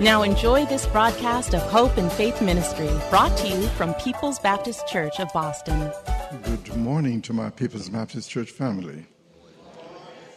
Now 0.00 0.22
enjoy 0.22 0.66
this 0.66 0.86
broadcast 0.86 1.54
of 1.54 1.62
Hope 1.62 1.98
and 1.98 2.10
Faith 2.10 2.42
Ministry, 2.42 2.90
brought 3.10 3.36
to 3.38 3.48
you 3.48 3.62
from 3.68 3.94
People's 3.94 4.40
Baptist 4.40 4.88
Church 4.88 5.20
of 5.20 5.32
Boston. 5.32 5.88
Good 6.42 6.76
morning 6.76 7.22
to 7.22 7.32
my 7.32 7.48
People's 7.50 7.88
Baptist 7.88 8.28
Church 8.28 8.50
family. 8.50 9.06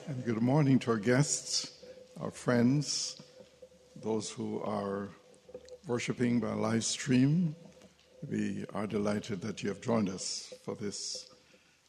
And 0.05 0.23
good 0.23 0.43
morning 0.43 0.77
to 0.79 0.91
our 0.91 0.97
guests, 0.97 1.71
our 2.21 2.29
friends, 2.29 3.19
those 3.95 4.29
who 4.29 4.61
are 4.61 5.09
worshiping 5.87 6.39
by 6.39 6.53
live 6.53 6.85
stream. 6.85 7.55
We 8.29 8.63
are 8.75 8.85
delighted 8.85 9.41
that 9.41 9.63
you 9.63 9.69
have 9.69 9.81
joined 9.81 10.09
us 10.09 10.53
for 10.65 10.75
this 10.75 11.31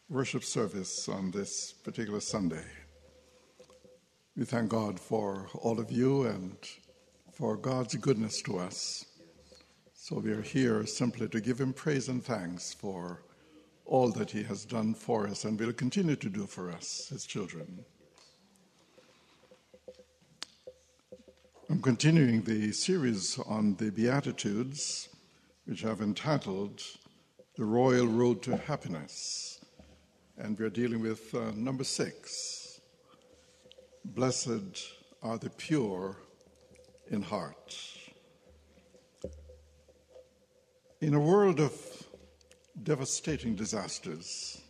worship 0.08 0.42
service 0.42 1.06
on 1.06 1.32
this 1.32 1.74
particular 1.84 2.20
Sunday. 2.20 2.64
We 4.34 4.46
thank 4.46 4.70
God 4.70 4.98
for 4.98 5.50
all 5.52 5.78
of 5.78 5.92
you 5.92 6.24
and 6.24 6.56
for 7.38 7.56
God's 7.56 7.94
goodness 7.94 8.42
to 8.42 8.58
us. 8.58 9.04
So 9.94 10.18
we 10.18 10.32
are 10.32 10.42
here 10.42 10.84
simply 10.86 11.28
to 11.28 11.40
give 11.40 11.60
Him 11.60 11.72
praise 11.72 12.08
and 12.08 12.24
thanks 12.24 12.74
for 12.74 13.22
all 13.84 14.10
that 14.10 14.32
He 14.32 14.42
has 14.42 14.64
done 14.64 14.92
for 14.92 15.28
us 15.28 15.44
and 15.44 15.56
will 15.56 15.72
continue 15.72 16.16
to 16.16 16.28
do 16.28 16.46
for 16.46 16.68
us, 16.72 17.06
His 17.10 17.24
children. 17.24 17.84
I'm 21.70 21.80
continuing 21.80 22.42
the 22.42 22.72
series 22.72 23.38
on 23.46 23.76
the 23.76 23.92
Beatitudes, 23.92 25.08
which 25.66 25.84
I've 25.84 26.00
entitled 26.00 26.82
The 27.56 27.64
Royal 27.64 28.08
Road 28.08 28.42
to 28.42 28.56
Happiness. 28.56 29.64
And 30.38 30.58
we're 30.58 30.70
dealing 30.70 31.02
with 31.02 31.32
uh, 31.36 31.52
number 31.54 31.84
six 31.84 32.80
Blessed 34.04 34.88
are 35.22 35.38
the 35.38 35.50
pure 35.50 36.16
in 37.10 37.22
heart. 37.22 37.76
In 41.00 41.14
a 41.14 41.20
world 41.20 41.60
of 41.60 41.72
devastating 42.82 43.54
disasters, 43.54 44.60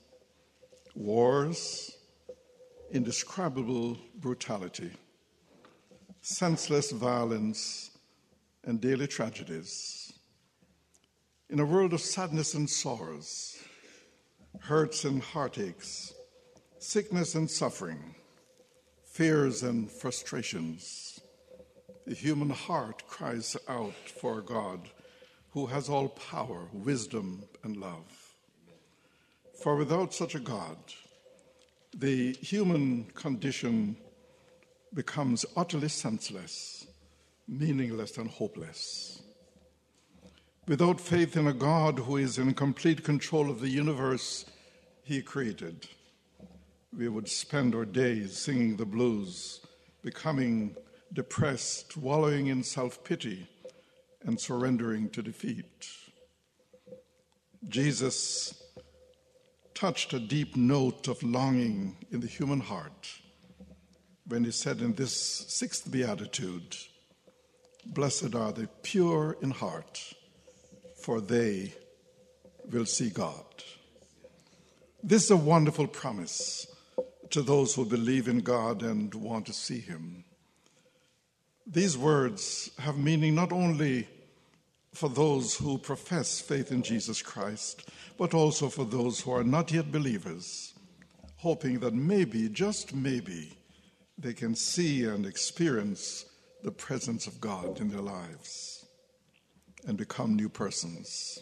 wars, 0.94 1.96
indescribable 2.90 3.96
brutality, 4.16 4.90
senseless 6.20 6.90
violence, 6.90 7.90
and 8.64 8.80
daily 8.80 9.06
tragedies, 9.06 10.12
in 11.48 11.60
a 11.60 11.64
world 11.64 11.94
of 11.94 12.00
sadness 12.00 12.54
and 12.54 12.68
sorrows, 12.68 13.56
hurts 14.60 15.04
and 15.04 15.22
heartaches, 15.22 16.12
sickness 16.78 17.34
and 17.34 17.50
suffering, 17.50 18.14
fears 19.04 19.62
and 19.62 19.90
frustrations, 19.90 21.07
the 22.08 22.14
human 22.14 22.48
heart 22.48 23.06
cries 23.06 23.54
out 23.68 24.08
for 24.18 24.40
God 24.40 24.80
who 25.50 25.66
has 25.66 25.90
all 25.90 26.08
power, 26.08 26.66
wisdom, 26.72 27.42
and 27.62 27.76
love. 27.76 28.32
For 29.62 29.76
without 29.76 30.14
such 30.14 30.34
a 30.34 30.40
God, 30.40 30.78
the 31.94 32.32
human 32.40 33.04
condition 33.14 33.98
becomes 34.94 35.44
utterly 35.54 35.90
senseless, 35.90 36.86
meaningless, 37.46 38.16
and 38.16 38.30
hopeless. 38.30 39.20
Without 40.66 41.02
faith 41.02 41.36
in 41.36 41.46
a 41.46 41.52
God 41.52 41.98
who 41.98 42.16
is 42.16 42.38
in 42.38 42.54
complete 42.54 43.04
control 43.04 43.50
of 43.50 43.60
the 43.60 43.68
universe 43.68 44.46
he 45.02 45.20
created, 45.20 45.86
we 46.96 47.08
would 47.08 47.28
spend 47.28 47.74
our 47.74 47.84
days 47.84 48.34
singing 48.34 48.78
the 48.78 48.86
blues, 48.86 49.60
becoming 50.02 50.74
depressed, 51.12 51.96
wallowing 51.96 52.48
in 52.48 52.62
self 52.62 53.02
pity, 53.04 53.48
and 54.22 54.40
surrendering 54.40 55.10
to 55.10 55.22
defeat. 55.22 55.88
Jesus 57.68 58.62
touched 59.74 60.12
a 60.12 60.20
deep 60.20 60.56
note 60.56 61.08
of 61.08 61.22
longing 61.22 61.96
in 62.10 62.20
the 62.20 62.26
human 62.26 62.60
heart 62.60 63.08
when 64.26 64.44
he 64.44 64.50
said 64.50 64.80
in 64.80 64.92
this 64.94 65.14
sixth 65.48 65.90
beatitude, 65.90 66.76
Blessed 67.86 68.34
are 68.34 68.52
the 68.52 68.68
pure 68.82 69.36
in 69.40 69.50
heart, 69.50 70.14
for 71.02 71.20
they 71.20 71.72
will 72.70 72.84
see 72.84 73.08
God. 73.08 73.44
This 75.02 75.24
is 75.24 75.30
a 75.30 75.36
wonderful 75.36 75.86
promise 75.86 76.66
to 77.30 77.40
those 77.40 77.74
who 77.74 77.84
believe 77.84 78.28
in 78.28 78.40
God 78.40 78.82
and 78.82 79.14
want 79.14 79.46
to 79.46 79.52
see 79.52 79.80
Him. 79.80 80.24
These 81.70 81.98
words 81.98 82.70
have 82.78 82.96
meaning 82.96 83.34
not 83.34 83.52
only 83.52 84.08
for 84.94 85.10
those 85.10 85.54
who 85.54 85.76
profess 85.76 86.40
faith 86.40 86.72
in 86.72 86.82
Jesus 86.82 87.20
Christ, 87.20 87.90
but 88.16 88.32
also 88.32 88.70
for 88.70 88.86
those 88.86 89.20
who 89.20 89.32
are 89.32 89.44
not 89.44 89.70
yet 89.70 89.92
believers, 89.92 90.72
hoping 91.36 91.80
that 91.80 91.92
maybe, 91.92 92.48
just 92.48 92.94
maybe, 92.94 93.52
they 94.16 94.32
can 94.32 94.54
see 94.54 95.04
and 95.04 95.26
experience 95.26 96.24
the 96.64 96.70
presence 96.70 97.26
of 97.26 97.38
God 97.38 97.80
in 97.80 97.90
their 97.90 98.00
lives 98.00 98.86
and 99.86 99.98
become 99.98 100.34
new 100.34 100.48
persons. 100.48 101.38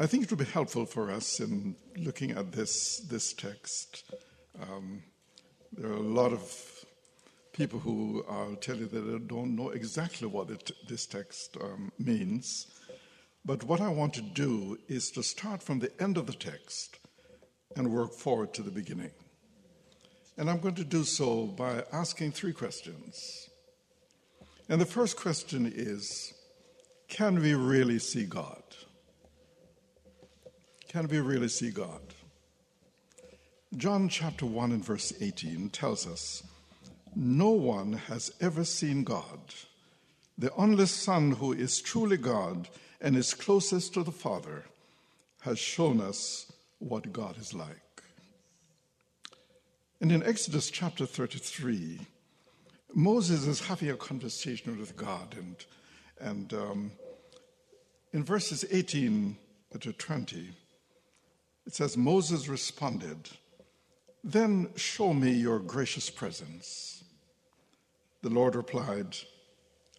I 0.00 0.06
think 0.06 0.24
it 0.24 0.30
would 0.30 0.40
be 0.40 0.44
helpful 0.46 0.84
for 0.84 1.12
us 1.12 1.38
in 1.38 1.76
looking 1.96 2.32
at 2.32 2.50
this, 2.50 2.98
this 3.08 3.32
text. 3.32 4.02
Um, 4.60 5.04
there 5.72 5.90
are 5.90 5.96
a 5.96 6.00
lot 6.00 6.32
of 6.32 6.75
people 7.56 7.78
who 7.78 8.22
uh, 8.28 8.54
tell 8.60 8.76
you 8.76 8.86
that 8.86 9.00
they 9.00 9.18
don't 9.18 9.56
know 9.56 9.70
exactly 9.70 10.28
what 10.28 10.50
it, 10.50 10.70
this 10.88 11.06
text 11.06 11.56
um, 11.60 11.90
means. 11.98 12.66
But 13.44 13.64
what 13.64 13.80
I 13.80 13.88
want 13.88 14.12
to 14.14 14.22
do 14.22 14.78
is 14.88 15.10
to 15.12 15.22
start 15.22 15.62
from 15.62 15.78
the 15.78 15.90
end 16.00 16.18
of 16.18 16.26
the 16.26 16.34
text 16.34 16.98
and 17.74 17.92
work 17.92 18.12
forward 18.12 18.52
to 18.54 18.62
the 18.62 18.70
beginning. 18.70 19.12
And 20.36 20.50
I'm 20.50 20.60
going 20.60 20.74
to 20.74 20.84
do 20.84 21.04
so 21.04 21.46
by 21.46 21.84
asking 21.92 22.32
three 22.32 22.52
questions. 22.52 23.48
And 24.68 24.80
the 24.80 24.86
first 24.86 25.16
question 25.16 25.72
is 25.74 26.34
Can 27.08 27.40
we 27.40 27.54
really 27.54 27.98
see 27.98 28.26
God? 28.26 28.62
Can 30.88 31.08
we 31.08 31.20
really 31.20 31.48
see 31.48 31.70
God? 31.70 32.02
John 33.76 34.08
chapter 34.08 34.44
1 34.44 34.72
and 34.72 34.84
verse 34.84 35.12
18 35.20 35.70
tells 35.70 36.06
us 36.06 36.42
no 37.16 37.48
one 37.48 37.94
has 37.94 38.30
ever 38.42 38.62
seen 38.62 39.02
God. 39.02 39.40
The 40.36 40.52
only 40.52 40.84
Son, 40.84 41.32
who 41.32 41.54
is 41.54 41.80
truly 41.80 42.18
God 42.18 42.68
and 43.00 43.16
is 43.16 43.32
closest 43.32 43.94
to 43.94 44.02
the 44.02 44.12
Father, 44.12 44.64
has 45.40 45.58
shown 45.58 46.00
us 46.00 46.52
what 46.78 47.14
God 47.14 47.38
is 47.38 47.54
like. 47.54 48.02
And 49.98 50.12
in 50.12 50.22
Exodus 50.22 50.70
chapter 50.70 51.06
33, 51.06 52.00
Moses 52.94 53.46
is 53.46 53.60
having 53.60 53.88
a 53.88 53.96
conversation 53.96 54.78
with 54.78 54.94
God, 54.94 55.34
and, 55.38 55.56
and 56.20 56.52
um, 56.52 56.90
in 58.12 58.24
verses 58.24 58.66
18 58.70 59.36
to 59.80 59.92
20, 59.92 60.50
it 61.66 61.74
says, 61.74 61.96
Moses 61.96 62.46
responded, 62.46 63.30
Then 64.22 64.68
show 64.76 65.14
me 65.14 65.32
your 65.32 65.58
gracious 65.58 66.10
presence. 66.10 66.95
The 68.26 68.34
Lord 68.34 68.56
replied, 68.56 69.16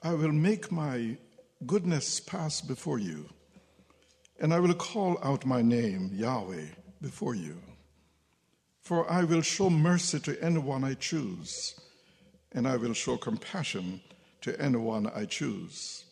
I 0.03 0.13
will 0.13 0.33
make 0.33 0.69
my 0.69 1.15
goodness 1.65 2.19
pass 2.19 2.59
before 2.59 2.99
you, 2.99 3.29
and 4.37 4.53
I 4.53 4.59
will 4.59 4.73
call 4.73 5.17
out 5.23 5.45
my 5.45 5.61
name, 5.61 6.11
Yahweh, 6.13 6.65
before 7.01 7.35
you. 7.35 7.61
For 8.81 9.09
I 9.09 9.23
will 9.23 9.41
show 9.41 9.69
mercy 9.69 10.19
to 10.19 10.43
anyone 10.43 10.83
I 10.83 10.95
choose, 10.95 11.79
and 12.51 12.67
I 12.67 12.75
will 12.75 12.91
show 12.91 13.15
compassion 13.15 14.01
to 14.41 14.61
anyone 14.61 15.09
I 15.15 15.23
choose. 15.23 16.03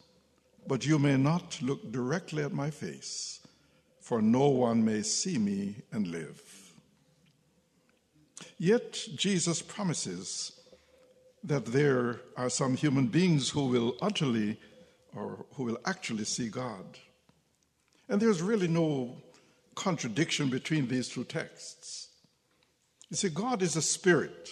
But 0.66 0.86
you 0.86 0.98
may 0.98 1.18
not 1.18 1.62
look 1.62 1.92
directly 1.92 2.46
at 2.46 2.54
my 2.54 2.70
face, 2.70 3.42
for 4.00 4.22
no 4.22 4.48
one 4.48 4.86
may 4.86 5.02
see 5.02 5.38
me 5.38 5.76
and 5.92 6.08
live. 6.08 6.42
Yet 8.58 8.94
Jesus 9.18 9.62
promises 9.62 10.55
that 11.46 11.68
there 11.68 12.22
are 12.36 12.50
some 12.50 12.76
human 12.76 13.08
beings 13.08 13.50
who 13.52 13.68
will 13.68 13.96
utterly 14.02 14.60
or 15.16 15.46
who 15.54 15.64
will 15.64 15.78
actually 15.86 16.26
see 16.26 16.50
God. 16.50 16.98
And 18.10 18.20
there's 18.20 18.42
really 18.42 18.68
no 18.68 19.18
contradiction 19.76 20.50
between 20.50 20.88
these 20.88 21.08
two 21.08 21.24
texts. 21.24 22.10
You 23.10 23.18
see, 23.18 23.30
God 23.30 23.62
is 23.62 23.76
a 23.76 23.82
spirit, 23.82 24.50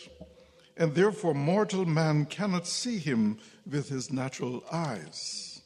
and 0.77 0.93
therefore 0.93 1.33
mortal 1.33 1.85
man 1.85 2.25
cannot 2.25 2.67
see 2.67 2.99
him 2.99 3.39
with 3.69 3.89
his 3.89 4.11
natural 4.11 4.63
eyes. 4.71 5.61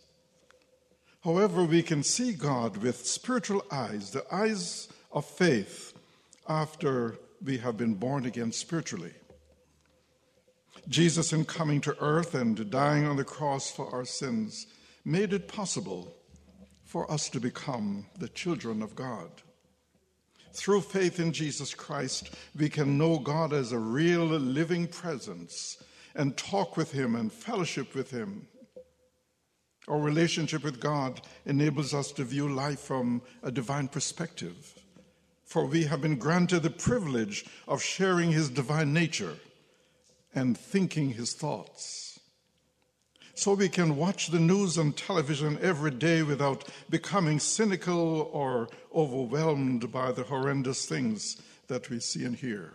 However, 1.24 1.66
we 1.66 1.84
can 1.84 2.04
see 2.04 2.32
God 2.32 2.78
with 2.78 3.06
spiritual 3.06 3.66
eyes, 3.70 4.12
the 4.12 4.24
eyes 4.34 4.88
of 5.12 5.26
faith, 5.26 5.94
after 6.48 7.18
we 7.44 7.58
have 7.58 7.76
been 7.76 7.96
born 7.96 8.26
again 8.26 8.54
spiritually. 8.54 9.14
Jesus, 10.90 11.34
in 11.34 11.44
coming 11.44 11.82
to 11.82 11.98
earth 12.00 12.34
and 12.34 12.70
dying 12.70 13.06
on 13.06 13.18
the 13.18 13.26
cross 13.26 13.70
for 13.70 13.94
our 13.94 14.06
sins, 14.06 14.68
made 15.04 15.34
it 15.34 15.50
possible 15.50 16.14
for 16.86 17.10
us 17.12 17.30
to 17.30 17.42
become 17.42 18.06
the 18.18 18.30
children 18.30 18.82
of 18.82 18.96
God. 18.96 19.30
Through 20.54 20.82
faith 20.82 21.20
in 21.20 21.34
Jesus 21.34 21.74
Christ, 21.74 22.34
we 22.58 22.70
can 22.70 22.98
know 22.98 23.20
God 23.20 23.52
as 23.52 23.74
a 23.74 23.78
real 23.78 24.26
living 24.26 24.88
presence 24.88 25.84
and 26.16 26.38
talk 26.38 26.78
with 26.78 26.94
Him 26.94 27.16
and 27.16 27.32
fellowship 27.32 27.94
with 27.94 28.10
Him. 28.10 28.48
Our 29.90 30.00
relationship 30.00 30.64
with 30.64 30.80
God 30.80 31.22
enables 31.46 31.94
us 31.94 32.14
to 32.14 32.24
view 32.24 32.48
life 32.48 32.80
from 32.80 33.22
a 33.44 33.52
divine 33.52 33.90
perspective, 33.90 34.74
for 35.44 35.66
we 35.66 35.84
have 35.84 36.02
been 36.02 36.18
granted 36.18 36.62
the 36.62 36.70
privilege 36.70 37.46
of 37.68 37.84
sharing 37.84 38.32
His 38.32 38.50
divine 38.50 38.94
nature 38.94 39.36
and 40.38 40.58
thinking 40.58 41.10
His 41.10 41.34
thoughts 41.34 42.08
so 43.38 43.54
we 43.54 43.70
can 43.70 43.96
watch 43.96 44.28
the 44.28 44.40
news 44.40 44.80
on 44.80 44.92
television 44.94 45.60
every 45.62 45.92
day 45.92 46.24
without 46.24 46.64
becoming 46.90 47.40
cynical 47.40 48.32
or 48.34 48.68
overwhelmed 48.96 49.92
by 49.92 50.12
the 50.12 50.24
horrendous 50.24 50.88
things 50.88 51.40
that 51.68 51.88
we 51.92 52.00
see 52.00 52.26
and 52.26 52.36
hear. 52.36 52.74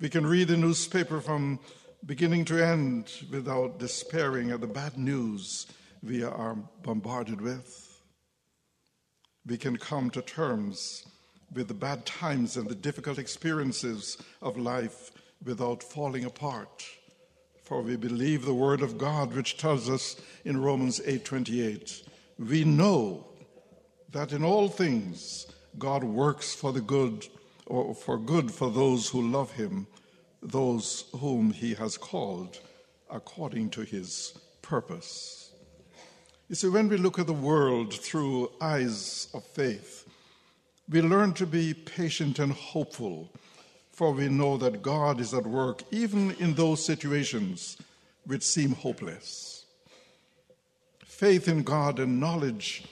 We 0.00 0.10
can 0.10 0.24
read 0.24 0.46
the 0.46 0.56
newspaper 0.56 1.20
from 1.20 1.58
beginning 2.06 2.44
to 2.46 2.64
end 2.64 3.10
without 3.32 3.80
despairing 3.80 4.52
at 4.52 4.60
the 4.60 4.68
bad 4.68 4.96
news 4.96 5.66
we 6.04 6.22
are 6.22 6.56
bombarded 6.84 7.40
with. 7.40 8.00
We 9.44 9.58
can 9.58 9.76
come 9.76 10.08
to 10.10 10.22
terms 10.22 11.04
with 11.52 11.66
the 11.66 11.74
bad 11.74 12.06
times 12.06 12.56
and 12.56 12.68
the 12.68 12.76
difficult 12.76 13.18
experiences 13.18 14.18
of 14.40 14.56
life 14.56 15.10
without 15.44 15.82
falling 15.82 16.24
apart. 16.24 16.84
For 17.64 17.82
we 17.82 17.96
believe 17.96 18.44
the 18.44 18.54
word 18.54 18.80
of 18.80 18.98
God 18.98 19.34
which 19.34 19.56
tells 19.56 19.88
us 19.90 20.16
in 20.44 20.60
Romans 20.60 21.00
8:28 21.00 22.02
we 22.38 22.64
know 22.64 23.26
that 24.10 24.32
in 24.32 24.44
all 24.44 24.68
things 24.68 25.46
God 25.78 26.02
works 26.02 26.54
for 26.54 26.72
the 26.72 26.80
good 26.80 27.28
or 27.66 27.94
for 27.94 28.18
good 28.18 28.50
for 28.50 28.70
those 28.70 29.10
who 29.10 29.30
love 29.30 29.52
him 29.52 29.86
those 30.42 31.04
whom 31.16 31.52
he 31.52 31.74
has 31.74 31.96
called 31.96 32.60
according 33.10 33.70
to 33.70 33.82
his 33.82 34.38
purpose. 34.62 35.50
You 36.48 36.54
see 36.54 36.68
when 36.68 36.88
we 36.88 36.96
look 36.96 37.18
at 37.18 37.26
the 37.26 37.32
world 37.32 37.92
through 37.92 38.52
eyes 38.60 39.28
of 39.34 39.44
faith 39.44 40.08
we 40.88 41.02
learn 41.02 41.34
to 41.34 41.46
be 41.46 41.74
patient 41.74 42.38
and 42.38 42.52
hopeful 42.52 43.30
for 43.98 44.12
we 44.12 44.28
know 44.28 44.56
that 44.56 44.80
God 44.80 45.18
is 45.18 45.34
at 45.34 45.44
work 45.44 45.82
even 45.90 46.30
in 46.38 46.54
those 46.54 46.86
situations 46.86 47.76
which 48.26 48.44
seem 48.44 48.70
hopeless. 48.70 49.64
Faith 51.04 51.48
in 51.48 51.64
God 51.64 51.98
and 51.98 52.20
knowledge 52.20 52.84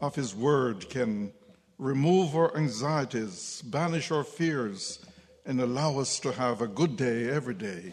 of 0.00 0.14
His 0.14 0.36
Word 0.36 0.88
can 0.88 1.32
remove 1.78 2.36
our 2.36 2.56
anxieties, 2.56 3.60
banish 3.62 4.12
our 4.12 4.22
fears, 4.22 5.04
and 5.44 5.60
allow 5.60 5.98
us 5.98 6.20
to 6.20 6.30
have 6.30 6.60
a 6.60 6.68
good 6.68 6.96
day 6.96 7.28
every 7.28 7.54
day, 7.54 7.92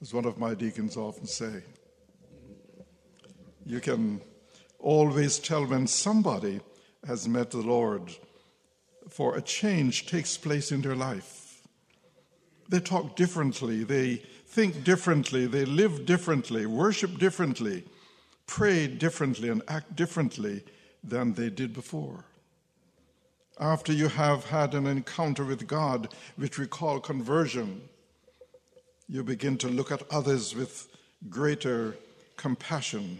as 0.00 0.14
one 0.14 0.24
of 0.24 0.38
my 0.38 0.54
deacons 0.54 0.96
often 0.96 1.26
say. 1.26 1.64
You 3.64 3.80
can 3.80 4.20
always 4.78 5.40
tell 5.40 5.66
when 5.66 5.88
somebody 5.88 6.60
has 7.08 7.26
met 7.26 7.50
the 7.50 7.58
Lord, 7.58 8.14
for 9.08 9.36
a 9.36 9.42
change 9.42 10.06
takes 10.06 10.38
place 10.38 10.70
in 10.70 10.80
their 10.80 10.94
life 10.94 11.45
they 12.68 12.80
talk 12.80 13.16
differently, 13.16 13.84
they 13.84 14.22
think 14.46 14.84
differently, 14.84 15.46
they 15.46 15.64
live 15.64 16.06
differently, 16.06 16.66
worship 16.66 17.18
differently, 17.18 17.84
pray 18.46 18.86
differently, 18.86 19.48
and 19.48 19.62
act 19.68 19.94
differently 19.94 20.62
than 21.02 21.34
they 21.34 21.50
did 21.50 21.72
before. 21.72 22.24
After 23.58 23.92
you 23.92 24.08
have 24.08 24.44
had 24.46 24.74
an 24.74 24.86
encounter 24.86 25.44
with 25.44 25.66
God, 25.66 26.12
which 26.36 26.58
we 26.58 26.66
call 26.66 27.00
conversion, 27.00 27.80
you 29.08 29.22
begin 29.22 29.56
to 29.58 29.68
look 29.68 29.90
at 29.92 30.02
others 30.10 30.54
with 30.54 30.88
greater 31.30 31.96
compassion, 32.36 33.18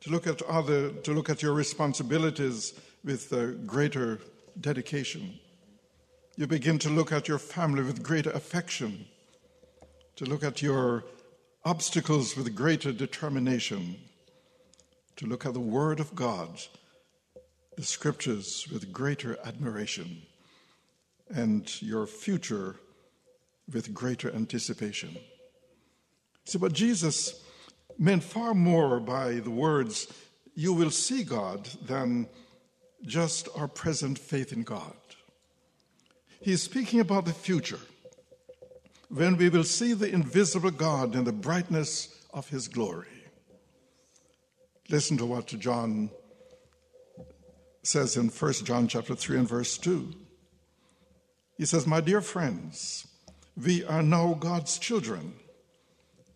to 0.00 0.10
look 0.10 0.26
at 0.26 0.40
other, 0.42 0.90
to 0.90 1.12
look 1.12 1.28
at 1.28 1.42
your 1.42 1.52
responsibilities 1.52 2.74
with 3.04 3.32
uh, 3.32 3.52
greater 3.66 4.20
dedication. 4.60 5.38
You 6.38 6.46
begin 6.46 6.78
to 6.78 6.88
look 6.88 7.10
at 7.10 7.26
your 7.26 7.40
family 7.40 7.82
with 7.82 8.00
greater 8.00 8.30
affection, 8.30 9.06
to 10.14 10.24
look 10.24 10.44
at 10.44 10.62
your 10.62 11.02
obstacles 11.64 12.36
with 12.36 12.54
greater 12.54 12.92
determination, 12.92 13.96
to 15.16 15.26
look 15.26 15.44
at 15.44 15.54
the 15.54 15.58
Word 15.58 15.98
of 15.98 16.14
God, 16.14 16.60
the 17.76 17.82
Scriptures 17.82 18.68
with 18.70 18.92
greater 18.92 19.36
admiration, 19.44 20.22
and 21.28 21.82
your 21.82 22.06
future 22.06 22.76
with 23.72 23.92
greater 23.92 24.32
anticipation. 24.32 25.16
See, 26.44 26.58
but 26.58 26.72
Jesus 26.72 27.42
meant 27.98 28.22
far 28.22 28.54
more 28.54 29.00
by 29.00 29.40
the 29.40 29.50
words, 29.50 30.06
you 30.54 30.72
will 30.72 30.92
see 30.92 31.24
God, 31.24 31.68
than 31.84 32.28
just 33.04 33.48
our 33.56 33.66
present 33.66 34.20
faith 34.20 34.52
in 34.52 34.62
God. 34.62 34.94
He's 36.40 36.62
speaking 36.62 37.00
about 37.00 37.24
the 37.24 37.32
future 37.32 37.80
when 39.08 39.36
we 39.36 39.48
will 39.48 39.64
see 39.64 39.92
the 39.92 40.12
invisible 40.12 40.70
God 40.70 41.14
in 41.14 41.24
the 41.24 41.32
brightness 41.32 42.14
of 42.32 42.48
his 42.48 42.68
glory. 42.68 43.08
Listen 44.88 45.16
to 45.18 45.26
what 45.26 45.46
John 45.46 46.10
says 47.82 48.16
in 48.16 48.28
1 48.28 48.52
John 48.64 48.86
chapter 48.86 49.14
3 49.14 49.38
and 49.38 49.48
verse 49.48 49.76
2. 49.78 50.12
He 51.56 51.66
says, 51.66 51.86
My 51.86 52.00
dear 52.00 52.20
friends, 52.20 53.06
we 53.56 53.84
are 53.84 54.02
now 54.02 54.34
God's 54.34 54.78
children, 54.78 55.34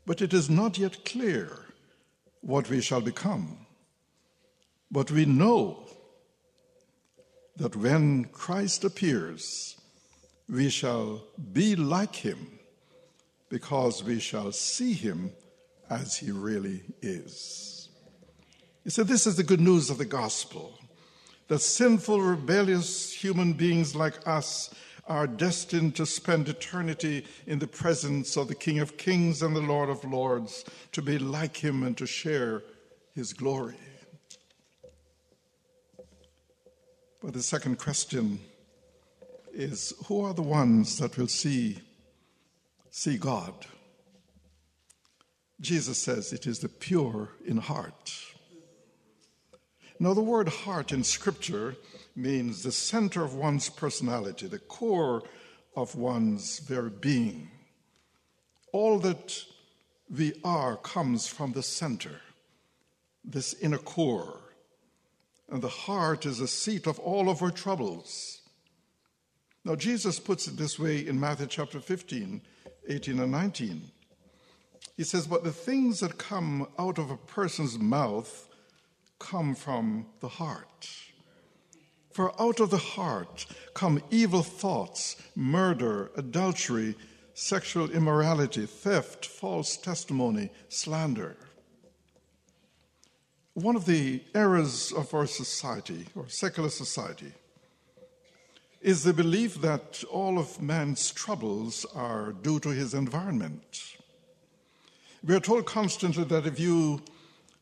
but 0.04 0.20
it 0.20 0.34
is 0.34 0.50
not 0.50 0.78
yet 0.78 1.04
clear 1.04 1.66
what 2.40 2.68
we 2.68 2.80
shall 2.80 3.00
become. 3.00 3.66
But 4.90 5.10
we 5.10 5.24
know 5.24 5.86
that 7.56 7.76
when 7.76 8.24
Christ 8.24 8.82
appears, 8.82 9.76
we 10.52 10.68
shall 10.68 11.22
be 11.54 11.74
like 11.74 12.14
him 12.14 12.58
because 13.48 14.04
we 14.04 14.20
shall 14.20 14.52
see 14.52 14.92
him 14.92 15.32
as 15.88 16.18
he 16.18 16.30
really 16.30 16.82
is. 17.00 17.88
He 18.84 18.90
said, 18.90 19.08
This 19.08 19.26
is 19.26 19.36
the 19.36 19.42
good 19.42 19.62
news 19.62 19.88
of 19.88 19.96
the 19.96 20.04
gospel 20.04 20.78
that 21.48 21.60
sinful, 21.60 22.20
rebellious 22.20 23.14
human 23.14 23.54
beings 23.54 23.96
like 23.96 24.26
us 24.28 24.68
are 25.06 25.26
destined 25.26 25.96
to 25.96 26.04
spend 26.04 26.48
eternity 26.48 27.24
in 27.46 27.58
the 27.58 27.66
presence 27.66 28.36
of 28.36 28.48
the 28.48 28.54
King 28.54 28.78
of 28.78 28.98
Kings 28.98 29.42
and 29.42 29.56
the 29.56 29.60
Lord 29.60 29.88
of 29.88 30.04
Lords, 30.04 30.66
to 30.92 31.00
be 31.00 31.18
like 31.18 31.56
him 31.56 31.82
and 31.82 31.96
to 31.96 32.06
share 32.06 32.62
his 33.14 33.32
glory. 33.32 33.76
But 37.22 37.32
the 37.32 37.42
second 37.42 37.78
question 37.78 38.38
is 39.52 39.92
who 40.06 40.24
are 40.24 40.34
the 40.34 40.42
ones 40.42 40.98
that 40.98 41.16
will 41.16 41.28
see, 41.28 41.78
see 42.90 43.16
God? 43.16 43.54
Jesus 45.60 45.98
says 45.98 46.32
it 46.32 46.46
is 46.46 46.58
the 46.58 46.68
pure 46.68 47.30
in 47.46 47.58
heart. 47.58 48.12
Now, 50.00 50.14
the 50.14 50.20
word 50.20 50.48
heart 50.48 50.90
in 50.90 51.04
Scripture 51.04 51.76
means 52.16 52.62
the 52.62 52.72
center 52.72 53.22
of 53.22 53.34
one's 53.34 53.68
personality, 53.68 54.48
the 54.48 54.58
core 54.58 55.22
of 55.76 55.94
one's 55.94 56.58
very 56.58 56.90
being. 56.90 57.50
All 58.72 58.98
that 58.98 59.44
we 60.10 60.34
are 60.44 60.76
comes 60.76 61.28
from 61.28 61.52
the 61.52 61.62
center, 61.62 62.20
this 63.24 63.54
inner 63.54 63.78
core. 63.78 64.40
And 65.48 65.62
the 65.62 65.68
heart 65.68 66.26
is 66.26 66.38
the 66.38 66.48
seat 66.48 66.86
of 66.86 66.98
all 66.98 67.30
of 67.30 67.42
our 67.42 67.50
troubles. 67.50 68.41
Now, 69.64 69.76
Jesus 69.76 70.18
puts 70.18 70.48
it 70.48 70.56
this 70.56 70.78
way 70.78 71.06
in 71.06 71.20
Matthew 71.20 71.46
chapter 71.46 71.78
15, 71.78 72.42
18, 72.88 73.20
and 73.20 73.30
19. 73.30 73.82
He 74.96 75.04
says, 75.04 75.26
But 75.26 75.44
the 75.44 75.52
things 75.52 76.00
that 76.00 76.18
come 76.18 76.66
out 76.78 76.98
of 76.98 77.10
a 77.10 77.16
person's 77.16 77.78
mouth 77.78 78.48
come 79.20 79.54
from 79.54 80.06
the 80.20 80.28
heart. 80.28 80.88
For 82.10 82.40
out 82.40 82.60
of 82.60 82.70
the 82.70 82.76
heart 82.76 83.46
come 83.72 84.02
evil 84.10 84.42
thoughts, 84.42 85.16
murder, 85.36 86.10
adultery, 86.16 86.96
sexual 87.32 87.90
immorality, 87.90 88.66
theft, 88.66 89.24
false 89.24 89.76
testimony, 89.76 90.50
slander. 90.68 91.36
One 93.54 93.76
of 93.76 93.86
the 93.86 94.22
errors 94.34 94.92
of 94.92 95.14
our 95.14 95.26
society, 95.26 96.06
or 96.14 96.28
secular 96.28 96.70
society, 96.70 97.32
is 98.82 99.04
the 99.04 99.12
belief 99.12 99.60
that 99.60 100.02
all 100.10 100.38
of 100.38 100.60
man's 100.60 101.12
troubles 101.12 101.86
are 101.94 102.32
due 102.32 102.58
to 102.58 102.70
his 102.70 102.94
environment. 102.94 103.96
We 105.22 105.36
are 105.36 105.40
told 105.40 105.66
constantly 105.66 106.24
that 106.24 106.46
if 106.46 106.58
you 106.58 107.00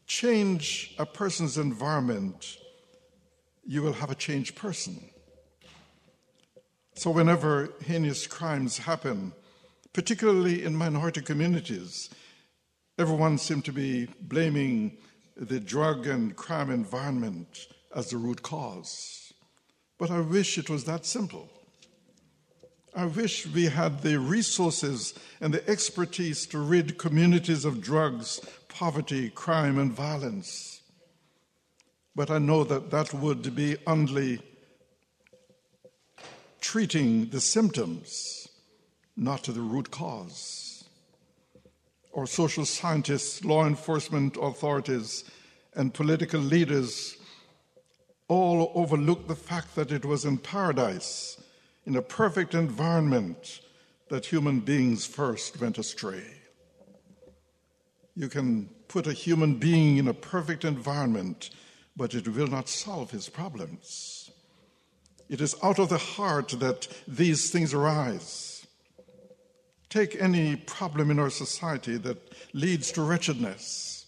change 0.07 0.95
a 0.99 1.05
person's 1.05 1.59
environment, 1.59 2.57
you 3.67 3.83
will 3.83 3.93
have 3.93 4.11
a 4.11 4.15
changed 4.15 4.57
person. 4.57 5.11
So, 6.95 7.11
whenever 7.11 7.71
heinous 7.85 8.27
crimes 8.27 8.79
happen, 8.79 9.33
particularly 9.93 10.65
in 10.65 10.75
minority 10.75 11.21
communities, 11.21 12.09
everyone 12.99 13.37
seems 13.37 13.65
to 13.65 13.73
be 13.73 14.09
blaming 14.23 14.97
the 15.37 15.61
drug 15.61 16.07
and 16.07 16.35
crime 16.35 16.71
environment 16.71 17.69
as 17.95 18.09
the 18.09 18.17
root 18.17 18.43
cause. 18.43 19.20
But 20.01 20.11
I 20.11 20.21
wish 20.21 20.57
it 20.57 20.71
was 20.71 20.85
that 20.85 21.05
simple. 21.05 21.51
I 22.97 23.05
wish 23.05 23.47
we 23.47 23.67
had 23.67 24.01
the 24.01 24.19
resources 24.19 25.13
and 25.43 25.53
the 25.53 25.69
expertise 25.69 26.47
to 26.47 26.59
rid 26.59 26.97
communities 26.97 27.67
of 27.67 27.83
drugs, 27.83 28.41
poverty, 28.69 29.29
crime, 29.29 29.79
and 29.79 29.93
violence. 29.93 30.81
But 32.17 32.31
I 32.31 32.39
know 32.39 32.65
that 32.65 32.91
that 32.91 33.13
would 33.13 33.55
be 33.55 33.77
only 33.87 34.41
treating 36.63 37.29
the 37.29 37.41
symptoms, 37.41 38.49
not 39.19 39.43
the 39.43 39.61
root 39.61 39.91
cause. 39.91 40.89
Or 42.11 42.27
social 42.27 42.65
scientists, 42.65 43.45
law 43.45 43.67
enforcement 43.67 44.39
authorities, 44.41 45.25
and 45.75 45.93
political 45.93 46.41
leaders 46.41 47.19
all 48.31 48.71
overlook 48.77 49.27
the 49.27 49.35
fact 49.35 49.75
that 49.75 49.91
it 49.91 50.05
was 50.05 50.25
in 50.25 50.39
paradise, 50.39 51.43
in 51.85 51.97
a 51.97 52.03
perfect 52.03 52.55
environment, 52.55 53.61
that 54.09 54.25
human 54.27 54.61
beings 54.61 55.05
first 55.05 55.61
went 55.61 55.79
astray. 55.79 56.23
You 58.15 58.29
can 58.29 58.71
put 58.87 59.09
a 59.09 59.13
human 59.13 59.55
being 59.55 59.97
in 59.97 60.07
a 60.07 60.15
perfect 60.15 60.65
environment, 60.65 61.51
but 61.97 62.15
it 62.15 62.29
will 62.29 62.47
not 62.47 62.69
solve 62.69 63.11
his 63.11 63.29
problems. 63.29 64.31
It 65.29 65.41
is 65.41 65.57
out 65.61 65.81
of 65.81 65.89
the 65.89 65.99
heart 65.99 66.51
that 66.61 66.87
these 67.09 67.51
things 67.51 67.75
arise. 67.75 68.65
Take 69.89 70.23
any 70.23 70.55
problem 70.55 71.11
in 71.11 71.19
our 71.19 71.31
society 71.31 71.97
that 71.99 72.33
leads 72.53 72.93
to 72.93 73.03
wretchedness. 73.03 74.07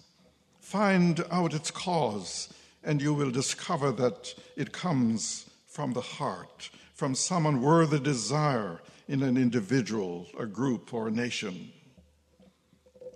Find 0.61 1.25
out 1.33 1.55
its 1.55 1.73
cause, 1.73 2.53
and 2.85 3.01
you 3.01 3.15
will 3.15 3.31
discover 3.31 3.93
that 3.93 4.35
it 4.57 4.73
comes 4.73 5.49
from 5.67 5.93
the 5.93 6.01
heart, 6.01 6.71
from 6.95 7.15
some 7.15 7.47
unworthy 7.47 7.99
desire 7.99 8.81
in 9.09 9.23
an 9.23 9.37
individual, 9.37 10.27
a 10.39 10.47
group, 10.47 10.93
or 10.93 11.09
a 11.09 11.11
nation. 11.11 11.73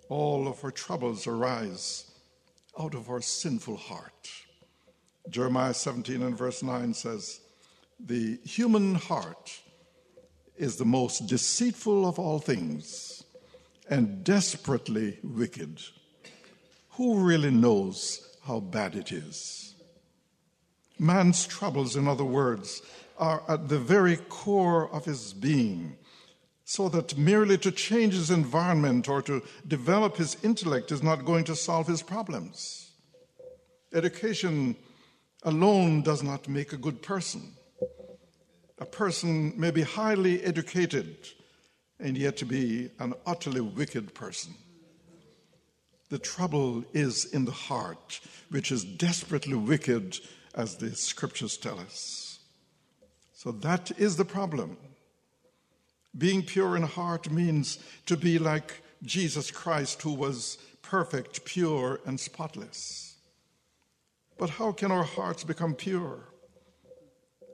All 0.08 0.46
of 0.48 0.62
our 0.64 0.70
troubles 0.70 1.26
arise 1.26 2.10
out 2.78 2.94
of 2.94 3.10
our 3.10 3.20
sinful 3.20 3.76
heart. 3.76 4.30
Jeremiah 5.28 5.74
17 5.74 6.22
and 6.22 6.36
verse 6.36 6.62
9 6.62 6.94
says, 6.94 7.40
The 7.98 8.38
human 8.44 8.94
heart 8.94 9.60
is 10.56 10.76
the 10.76 10.84
most 10.84 11.26
deceitful 11.26 12.06
of 12.06 12.18
all 12.18 12.38
things 12.38 13.24
and 13.88 14.24
desperately 14.24 15.18
wicked. 15.22 15.80
Who 16.90 17.18
really 17.18 17.50
knows 17.50 18.25
how 18.46 18.60
bad 18.60 18.94
it 18.94 19.10
is? 19.10 19.74
Man's 20.98 21.46
troubles, 21.46 21.96
in 21.96 22.06
other 22.06 22.24
words, 22.24 22.80
are 23.18 23.42
at 23.48 23.68
the 23.68 23.78
very 23.78 24.16
core 24.16 24.88
of 24.92 25.04
his 25.04 25.32
being, 25.32 25.96
so 26.64 26.88
that 26.88 27.18
merely 27.18 27.58
to 27.58 27.70
change 27.72 28.14
his 28.14 28.30
environment 28.30 29.08
or 29.08 29.20
to 29.22 29.42
develop 29.66 30.16
his 30.16 30.36
intellect 30.42 30.92
is 30.92 31.02
not 31.02 31.24
going 31.24 31.44
to 31.44 31.56
solve 31.56 31.86
his 31.86 32.02
problems. 32.02 32.92
Education 33.92 34.76
alone 35.42 36.02
does 36.02 36.22
not 36.22 36.48
make 36.48 36.72
a 36.72 36.76
good 36.76 37.02
person. 37.02 37.52
A 38.78 38.86
person 38.86 39.58
may 39.58 39.70
be 39.70 39.82
highly 39.82 40.42
educated 40.42 41.16
and 41.98 42.16
yet 42.16 42.36
to 42.36 42.44
be 42.44 42.90
an 42.98 43.14
utterly 43.24 43.60
wicked 43.60 44.14
person. 44.14 44.54
The 46.08 46.18
trouble 46.18 46.84
is 46.92 47.24
in 47.24 47.44
the 47.44 47.52
heart, 47.52 48.20
which 48.50 48.70
is 48.70 48.84
desperately 48.84 49.54
wicked, 49.54 50.18
as 50.54 50.76
the 50.76 50.94
scriptures 50.94 51.56
tell 51.56 51.78
us. 51.80 52.38
So 53.34 53.52
that 53.52 53.92
is 53.98 54.16
the 54.16 54.24
problem. 54.24 54.76
Being 56.16 56.42
pure 56.42 56.76
in 56.76 56.84
heart 56.84 57.30
means 57.30 57.78
to 58.06 58.16
be 58.16 58.38
like 58.38 58.82
Jesus 59.02 59.50
Christ, 59.50 60.00
who 60.02 60.12
was 60.12 60.58
perfect, 60.80 61.44
pure, 61.44 62.00
and 62.06 62.18
spotless. 62.18 63.16
But 64.38 64.50
how 64.50 64.72
can 64.72 64.90
our 64.90 65.04
hearts 65.04 65.44
become 65.44 65.74
pure? 65.74 66.20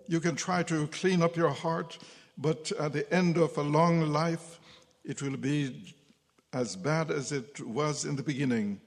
You 0.07 0.21
can 0.21 0.37
try 0.37 0.63
to 0.65 0.87
clean 0.89 1.23
up 1.23 1.37
your 1.37 1.51
heart, 1.51 1.99
but 2.37 2.71
at 2.73 2.93
the 2.93 3.13
end 3.13 3.37
of 3.37 3.57
a 3.57 3.63
long 3.63 4.13
life, 4.13 4.61
it 5.05 5.23
will 5.23 5.37
be 5.37 5.95
as 6.53 6.77
bad 6.77 7.11
as 7.11 7.33
it 7.33 7.61
was 7.67 8.05
in 8.05 8.17
the 8.17 8.23
beginning, 8.23 8.81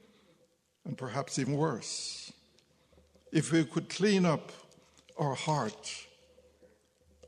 and 0.86 0.98
perhaps 0.98 1.40
even 1.40 1.58
worse. 1.58 2.32
If 3.32 3.52
we 3.52 3.66
could 3.66 3.90
clean 3.90 4.26
up 4.26 4.52
our 5.18 5.34
heart 5.34 6.06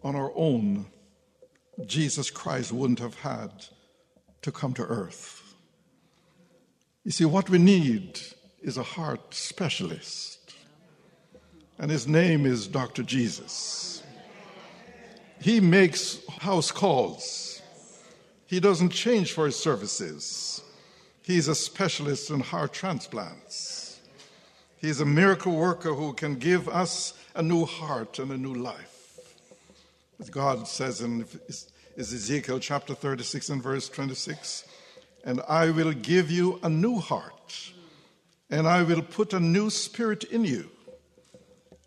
on 0.04 0.16
our 0.16 0.32
own, 0.36 0.86
Jesus 1.86 2.30
Christ 2.30 2.72
wouldn't 2.72 3.00
have 3.00 3.16
had 3.16 3.66
to 4.42 4.52
come 4.52 4.74
to 4.76 4.84
earth. 4.84 5.56
You 7.04 7.12
see, 7.12 7.26
what 7.26 7.50
we 7.50 7.58
need 7.58 8.20
is 8.62 8.78
a 8.78 8.84
heart 8.84 9.34
specialist, 9.34 10.54
and 11.80 11.90
his 11.90 12.08
name 12.08 12.46
is 12.46 12.68
Dr. 12.68 13.04
Jesus. 13.04 14.04
He 15.40 15.60
makes 15.60 16.20
house 16.28 16.72
calls, 16.72 17.57
he 18.48 18.60
doesn't 18.60 18.90
change 18.90 19.34
for 19.34 19.46
his 19.46 19.56
services. 19.58 20.64
He's 21.22 21.48
a 21.48 21.56
specialist 21.56 22.30
in 22.30 22.40
heart 22.40 22.74
transplants. 22.74 24.00
He's 24.78 25.02
a 25.02 25.06
miracle 25.06 25.56
worker 25.56 25.94
who 25.94 26.14
can 26.14 26.36
give 26.36 26.70
us 26.70 27.14
a 27.36 27.44
new 27.44 27.66
heart 27.66 28.20
and 28.20 28.32
a 28.32 28.38
new 28.38 28.54
life. 28.54 29.20
As 30.20 30.30
God 30.30 30.68
says 30.68 31.02
in 31.02 31.26
Ezekiel 31.98 32.60
chapter 32.60 32.94
36 32.96 33.50
and 33.50 33.62
verse 33.62 33.90
26, 33.90 34.66
and 35.26 35.42
I 35.50 35.70
will 35.72 35.92
give 35.92 36.32
you 36.32 36.60
a 36.64 36.70
new 36.70 37.00
heart, 37.00 37.72
and 38.50 38.68
I 38.68 38.84
will 38.84 39.02
put 39.02 39.34
a 39.34 39.40
new 39.40 39.70
spirit 39.70 40.24
in 40.24 40.46
you. 40.46 40.70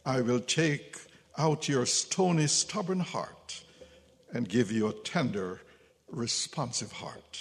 I 0.04 0.20
will 0.20 0.40
take 0.40 0.98
out 1.38 1.68
your 1.68 1.86
stony, 1.86 2.46
stubborn 2.46 3.00
heart 3.00 3.64
and 4.32 4.48
give 4.48 4.70
you 4.70 4.88
a 4.88 4.92
tender, 4.92 5.60
responsive 6.10 6.92
heart. 6.92 7.40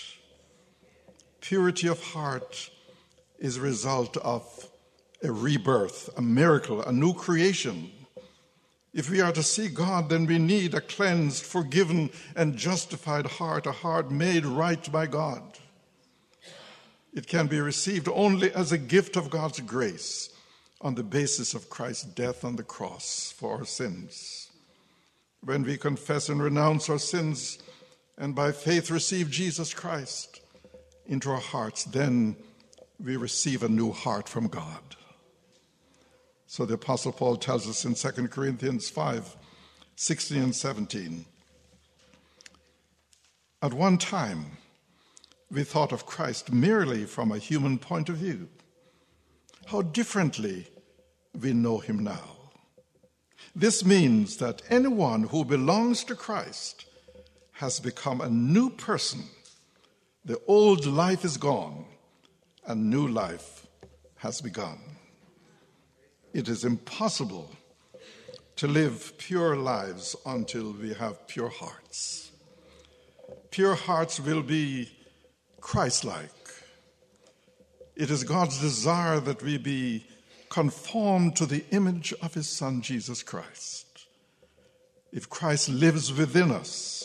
Purity 1.41 1.87
of 1.87 2.01
heart 2.03 2.69
is 3.39 3.57
a 3.57 3.61
result 3.61 4.17
of 4.17 4.43
a 5.23 5.31
rebirth, 5.31 6.09
a 6.17 6.21
miracle, 6.21 6.81
a 6.81 6.91
new 6.91 7.13
creation 7.13 7.91
if 8.93 9.09
we 9.09 9.21
are 9.21 9.31
to 9.31 9.43
see 9.43 9.69
God, 9.69 10.09
then 10.09 10.25
we 10.25 10.39
need 10.39 10.73
a 10.73 10.81
cleansed, 10.81 11.43
forgiven, 11.43 12.09
and 12.35 12.57
justified 12.57 13.27
heart, 13.27 13.67
a 13.67 13.71
heart 13.71 14.09
made 14.09 14.45
right 14.45 14.91
by 14.91 15.05
God. 15.05 15.43
It 17.13 17.27
can 17.27 17.47
be 17.47 17.59
received 17.59 18.07
only 18.11 18.51
as 18.51 18.71
a 18.71 18.77
gift 18.77 19.15
of 19.15 19.29
God's 19.29 19.59
grace 19.59 20.29
on 20.81 20.95
the 20.95 21.03
basis 21.03 21.53
of 21.53 21.69
Christ's 21.69 22.05
death 22.05 22.43
on 22.43 22.55
the 22.55 22.63
cross 22.63 23.33
for 23.35 23.57
our 23.57 23.65
sins. 23.65 24.49
When 25.41 25.63
we 25.63 25.77
confess 25.77 26.29
and 26.29 26.41
renounce 26.41 26.89
our 26.89 26.99
sins 26.99 27.59
and 28.19 28.35
by 28.35 28.51
faith 28.51 28.91
receive 28.91 29.31
Jesus 29.31 29.73
Christ 29.73 30.41
into 31.05 31.31
our 31.31 31.39
hearts, 31.39 31.85
then 31.85 32.35
we 33.01 33.15
receive 33.15 33.63
a 33.63 33.69
new 33.69 33.93
heart 33.93 34.27
from 34.27 34.47
God. 34.47 34.97
So 36.45 36.65
the 36.65 36.73
Apostle 36.73 37.13
Paul 37.13 37.37
tells 37.37 37.67
us 37.67 37.85
in 37.85 37.95
2 37.95 38.27
Corinthians 38.27 38.89
5 38.89 39.37
16 39.95 40.41
and 40.41 40.55
17. 40.55 41.25
At 43.61 43.73
one 43.73 43.97
time, 43.97 44.57
we 45.51 45.63
thought 45.63 45.91
of 45.91 46.05
Christ 46.05 46.53
merely 46.53 47.03
from 47.05 47.31
a 47.31 47.37
human 47.37 47.77
point 47.77 48.07
of 48.07 48.15
view. 48.15 48.47
How 49.67 49.81
differently 49.81 50.67
we 51.37 51.51
know 51.51 51.79
him 51.79 52.03
now. 52.03 52.37
This 53.53 53.83
means 53.83 54.37
that 54.37 54.61
anyone 54.69 55.23
who 55.23 55.43
belongs 55.43 56.05
to 56.05 56.15
Christ 56.15 56.85
has 57.59 57.77
become 57.77 58.21
a 58.21 58.29
new 58.29 58.69
person. 58.69 59.21
The 60.23 60.39
old 60.47 60.85
life 60.85 61.25
is 61.25 61.35
gone, 61.35 61.83
and 62.65 62.89
new 62.89 63.05
life 63.05 63.67
has 64.15 64.39
begun. 64.39 64.77
It 66.33 66.47
is 66.47 66.63
impossible 66.63 67.51
to 68.55 68.67
live 68.67 69.11
pure 69.17 69.57
lives 69.57 70.15
until 70.25 70.71
we 70.71 70.93
have 70.93 71.27
pure 71.27 71.49
hearts. 71.49 72.31
Pure 73.51 73.75
hearts 73.75 74.21
will 74.21 74.41
be 74.41 74.89
Christ 75.59 76.05
like. 76.05 76.31
It 77.93 78.09
is 78.09 78.23
God's 78.23 78.61
desire 78.61 79.19
that 79.19 79.43
we 79.43 79.57
be 79.57 80.05
conformed 80.47 81.35
to 81.35 81.45
the 81.45 81.65
image 81.71 82.13
of 82.21 82.33
his 82.35 82.47
Son, 82.47 82.81
Jesus 82.81 83.21
Christ. 83.21 84.07
If 85.11 85.29
Christ 85.29 85.67
lives 85.67 86.13
within 86.13 86.51
us 86.51 86.98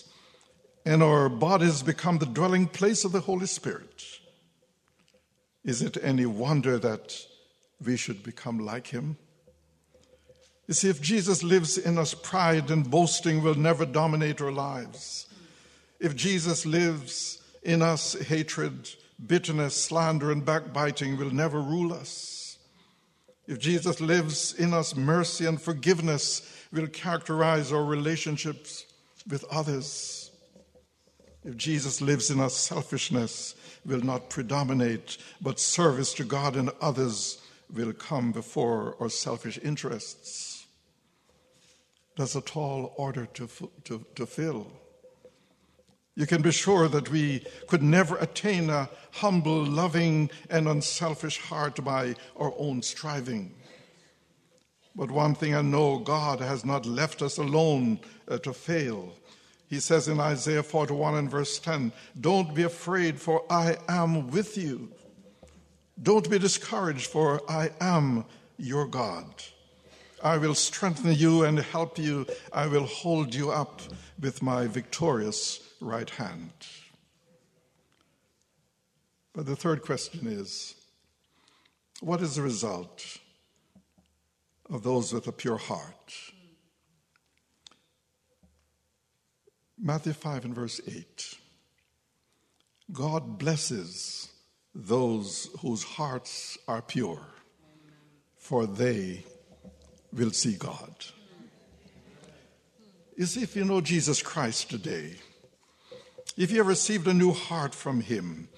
and 0.84 1.02
our 1.02 1.28
bodies 1.28 1.82
become 1.82 2.18
the 2.18 2.26
dwelling 2.26 2.66
place 2.66 3.04
of 3.04 3.12
the 3.12 3.20
Holy 3.20 3.46
Spirit, 3.46 4.04
is 5.64 5.80
it 5.80 5.96
any 6.02 6.26
wonder 6.26 6.78
that 6.78 7.16
we 7.82 7.96
should 7.96 8.22
become 8.22 8.58
like 8.58 8.88
him? 8.88 9.16
You 10.66 10.74
see, 10.74 10.88
if 10.88 11.00
Jesus 11.00 11.42
lives 11.42 11.76
in 11.76 11.98
us, 11.98 12.14
pride 12.14 12.70
and 12.70 12.90
boasting 12.90 13.42
will 13.42 13.54
never 13.54 13.84
dominate 13.84 14.40
our 14.40 14.52
lives. 14.52 15.26
If 16.00 16.16
Jesus 16.16 16.64
lives 16.64 17.42
in 17.62 17.82
us, 17.82 18.14
hatred, 18.14 18.90
bitterness, 19.26 19.74
slander, 19.74 20.30
and 20.30 20.44
backbiting 20.44 21.16
will 21.16 21.30
never 21.30 21.60
rule 21.60 21.92
us. 21.92 22.58
If 23.46 23.58
Jesus 23.58 24.00
lives 24.00 24.54
in 24.54 24.72
us, 24.72 24.96
mercy 24.96 25.44
and 25.46 25.60
forgiveness 25.60 26.42
will 26.72 26.86
characterize 26.86 27.72
our 27.72 27.84
relationships 27.84 28.86
with 29.28 29.44
others. 29.50 30.23
If 31.44 31.56
Jesus 31.56 32.00
lives 32.00 32.30
in 32.30 32.40
us, 32.40 32.56
selfishness 32.56 33.54
will 33.84 34.00
not 34.00 34.30
predominate, 34.30 35.18
but 35.42 35.60
service 35.60 36.14
to 36.14 36.24
God 36.24 36.56
and 36.56 36.70
others 36.80 37.38
will 37.72 37.92
come 37.92 38.32
before 38.32 38.96
our 38.98 39.10
selfish 39.10 39.58
interests. 39.62 40.66
That's 42.16 42.34
a 42.34 42.40
tall 42.40 42.94
order 42.96 43.26
to, 43.26 43.48
to, 43.84 44.06
to 44.14 44.26
fill. 44.26 44.72
You 46.16 46.26
can 46.26 46.42
be 46.42 46.52
sure 46.52 46.86
that 46.88 47.10
we 47.10 47.44
could 47.66 47.82
never 47.82 48.16
attain 48.16 48.70
a 48.70 48.88
humble, 49.10 49.64
loving, 49.64 50.30
and 50.48 50.68
unselfish 50.68 51.38
heart 51.38 51.84
by 51.84 52.14
our 52.36 52.54
own 52.56 52.82
striving. 52.82 53.52
But 54.94 55.10
one 55.10 55.34
thing 55.34 55.56
I 55.56 55.62
know 55.62 55.98
God 55.98 56.38
has 56.38 56.64
not 56.64 56.86
left 56.86 57.20
us 57.20 57.36
alone 57.36 57.98
uh, 58.28 58.38
to 58.38 58.52
fail. 58.52 59.12
He 59.74 59.80
says 59.80 60.06
in 60.06 60.20
Isaiah 60.20 60.62
41 60.62 61.16
and 61.16 61.28
verse 61.28 61.58
10 61.58 61.90
Don't 62.20 62.54
be 62.54 62.62
afraid, 62.62 63.20
for 63.20 63.42
I 63.50 63.76
am 63.88 64.30
with 64.30 64.56
you. 64.56 64.92
Don't 66.00 66.30
be 66.30 66.38
discouraged, 66.38 67.08
for 67.08 67.42
I 67.50 67.72
am 67.80 68.24
your 68.56 68.86
God. 68.86 69.26
I 70.22 70.38
will 70.38 70.54
strengthen 70.54 71.12
you 71.14 71.42
and 71.42 71.58
help 71.58 71.98
you. 71.98 72.24
I 72.52 72.68
will 72.68 72.86
hold 72.86 73.34
you 73.34 73.50
up 73.50 73.80
with 74.20 74.44
my 74.44 74.68
victorious 74.68 75.58
right 75.80 76.08
hand. 76.08 76.52
But 79.32 79.46
the 79.46 79.56
third 79.56 79.82
question 79.82 80.28
is 80.28 80.76
what 82.00 82.22
is 82.22 82.36
the 82.36 82.42
result 82.42 83.18
of 84.70 84.84
those 84.84 85.12
with 85.12 85.26
a 85.26 85.32
pure 85.32 85.58
heart? 85.58 86.14
Matthew 89.80 90.12
5 90.12 90.44
and 90.44 90.54
verse 90.54 90.80
8. 90.86 91.34
God 92.92 93.38
blesses 93.38 94.28
those 94.74 95.48
whose 95.60 95.82
hearts 95.82 96.58
are 96.68 96.82
pure, 96.82 97.20
for 98.38 98.66
they 98.66 99.24
will 100.12 100.30
see 100.30 100.54
God. 100.54 100.94
You 103.16 103.26
see, 103.26 103.42
if 103.42 103.56
you 103.56 103.64
know 103.64 103.80
Jesus 103.80 104.22
Christ 104.22 104.70
today, 104.70 105.14
if 106.36 106.50
you 106.50 106.58
have 106.58 106.66
received 106.66 107.06
a 107.06 107.14
new 107.14 107.32
heart 107.32 107.74
from 107.74 108.00
Him, 108.00 108.48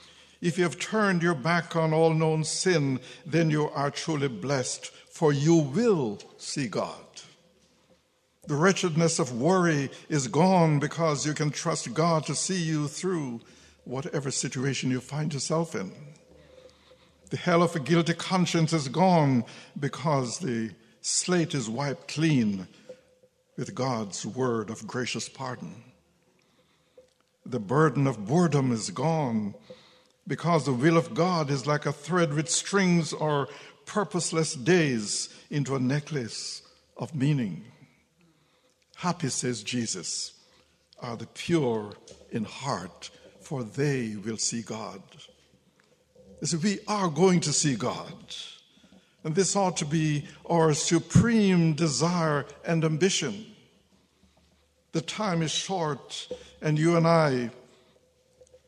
if 0.40 0.58
you 0.58 0.64
have 0.64 0.78
turned 0.78 1.22
your 1.22 1.34
back 1.34 1.76
on 1.76 1.92
all 1.92 2.12
known 2.12 2.44
sin, 2.44 3.00
then 3.24 3.50
you 3.50 3.68
are 3.70 3.90
truly 3.90 4.28
blessed, 4.28 4.86
for 5.10 5.32
you 5.32 5.56
will 5.56 6.18
see 6.36 6.68
God. 6.68 7.05
The 8.46 8.54
wretchedness 8.54 9.18
of 9.18 9.40
worry 9.40 9.90
is 10.08 10.28
gone 10.28 10.78
because 10.78 11.26
you 11.26 11.34
can 11.34 11.50
trust 11.50 11.92
God 11.92 12.24
to 12.26 12.34
see 12.34 12.62
you 12.62 12.86
through 12.86 13.40
whatever 13.84 14.30
situation 14.30 14.90
you 14.90 15.00
find 15.00 15.34
yourself 15.34 15.74
in. 15.74 15.92
The 17.30 17.36
hell 17.36 17.62
of 17.62 17.74
a 17.74 17.80
guilty 17.80 18.14
conscience 18.14 18.72
is 18.72 18.86
gone 18.86 19.44
because 19.80 20.38
the 20.38 20.70
slate 21.00 21.54
is 21.54 21.68
wiped 21.68 22.06
clean 22.06 22.68
with 23.56 23.74
God's 23.74 24.24
word 24.24 24.70
of 24.70 24.86
gracious 24.86 25.28
pardon. 25.28 25.82
The 27.44 27.58
burden 27.58 28.06
of 28.06 28.26
boredom 28.26 28.70
is 28.70 28.90
gone 28.90 29.54
because 30.28 30.66
the 30.66 30.72
will 30.72 30.96
of 30.96 31.14
God 31.14 31.50
is 31.50 31.66
like 31.66 31.86
a 31.86 31.92
thread 31.92 32.32
with 32.32 32.48
strings 32.48 33.12
or 33.12 33.48
purposeless 33.86 34.54
days 34.54 35.28
into 35.50 35.74
a 35.74 35.80
necklace 35.80 36.62
of 36.96 37.12
meaning. 37.12 37.64
Happy, 38.96 39.28
says 39.28 39.62
Jesus, 39.62 40.32
are 41.00 41.16
the 41.16 41.26
pure 41.26 41.92
in 42.30 42.44
heart, 42.44 43.10
for 43.40 43.62
they 43.62 44.16
will 44.16 44.38
see 44.38 44.62
God. 44.62 45.02
So 46.42 46.56
we 46.56 46.78
are 46.88 47.08
going 47.08 47.40
to 47.40 47.52
see 47.52 47.76
God. 47.76 48.34
And 49.22 49.34
this 49.34 49.54
ought 49.54 49.76
to 49.78 49.84
be 49.84 50.26
our 50.48 50.72
supreme 50.72 51.74
desire 51.74 52.46
and 52.64 52.84
ambition. 52.84 53.46
The 54.92 55.02
time 55.02 55.42
is 55.42 55.50
short, 55.50 56.28
and 56.62 56.78
you 56.78 56.96
and 56.96 57.06
I 57.06 57.50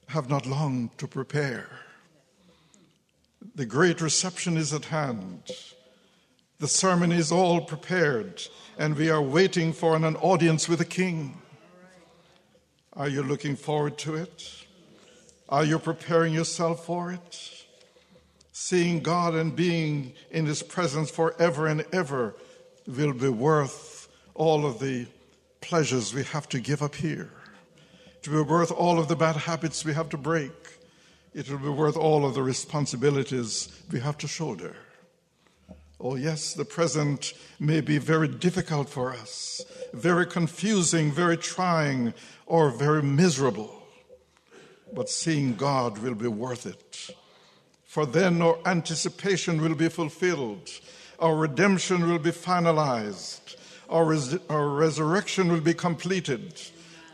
have 0.08 0.28
not 0.28 0.44
long 0.44 0.90
to 0.98 1.08
prepare. 1.08 1.70
The 3.54 3.66
great 3.66 4.02
reception 4.02 4.56
is 4.58 4.74
at 4.74 4.86
hand. 4.86 5.50
The 6.60 6.66
sermon 6.66 7.12
is 7.12 7.30
all 7.30 7.60
prepared, 7.60 8.42
and 8.76 8.96
we 8.96 9.10
are 9.10 9.22
waiting 9.22 9.72
for 9.72 9.94
an 9.94 10.16
audience 10.16 10.68
with 10.68 10.80
the 10.80 10.84
King. 10.84 11.40
Are 12.94 13.06
you 13.06 13.22
looking 13.22 13.54
forward 13.54 13.96
to 13.98 14.16
it? 14.16 14.64
Are 15.48 15.64
you 15.64 15.78
preparing 15.78 16.34
yourself 16.34 16.84
for 16.84 17.12
it? 17.12 17.64
Seeing 18.50 18.98
God 18.98 19.36
and 19.36 19.54
being 19.54 20.14
in 20.32 20.46
His 20.46 20.64
presence 20.64 21.12
forever 21.12 21.68
and 21.68 21.84
ever 21.92 22.34
will 22.88 23.12
be 23.12 23.28
worth 23.28 24.08
all 24.34 24.66
of 24.66 24.80
the 24.80 25.06
pleasures 25.60 26.12
we 26.12 26.24
have 26.24 26.48
to 26.48 26.58
give 26.58 26.82
up 26.82 26.96
here. 26.96 27.30
It 28.20 28.26
will 28.26 28.42
be 28.42 28.50
worth 28.50 28.72
all 28.72 28.98
of 28.98 29.06
the 29.06 29.14
bad 29.14 29.36
habits 29.36 29.84
we 29.84 29.94
have 29.94 30.08
to 30.08 30.16
break. 30.16 30.50
It 31.34 31.48
will 31.48 31.58
be 31.58 31.68
worth 31.68 31.96
all 31.96 32.26
of 32.26 32.34
the 32.34 32.42
responsibilities 32.42 33.68
we 33.92 34.00
have 34.00 34.18
to 34.18 34.26
shoulder. 34.26 34.74
Oh, 36.00 36.14
yes, 36.14 36.54
the 36.54 36.64
present 36.64 37.32
may 37.58 37.80
be 37.80 37.98
very 37.98 38.28
difficult 38.28 38.88
for 38.88 39.12
us, 39.12 39.64
very 39.92 40.26
confusing, 40.26 41.10
very 41.10 41.36
trying, 41.36 42.14
or 42.46 42.70
very 42.70 43.02
miserable. 43.02 43.82
But 44.92 45.10
seeing 45.10 45.56
God 45.56 45.98
will 45.98 46.14
be 46.14 46.28
worth 46.28 46.66
it. 46.66 47.10
For 47.84 48.06
then 48.06 48.40
our 48.42 48.58
anticipation 48.64 49.60
will 49.60 49.74
be 49.74 49.88
fulfilled, 49.88 50.70
our 51.18 51.34
redemption 51.34 52.08
will 52.08 52.20
be 52.20 52.30
finalized, 52.30 53.56
our, 53.88 54.04
res- 54.04 54.38
our 54.48 54.68
resurrection 54.68 55.48
will 55.50 55.60
be 55.60 55.74
completed, 55.74 56.62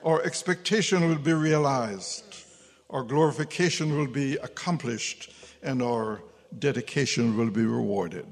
our 0.05 0.23
expectation 0.25 1.09
will 1.09 1.19
be 1.19 1.33
realized, 1.33 2.45
our 2.91 3.03
glorification 3.03 3.97
will 3.97 4.09
be 4.09 4.37
accomplished, 4.37 5.33
and 5.63 5.83
our 5.83 6.23
dedication 6.59 7.35
will 7.35 7.51
be 7.51 7.65
rewarded. 7.65 8.27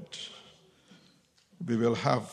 We 1.65 1.77
will 1.77 1.95
have 1.95 2.29